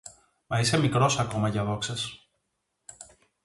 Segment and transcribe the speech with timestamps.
[0.47, 2.29] Μα είσαι μικρός ακόμα για δόξες.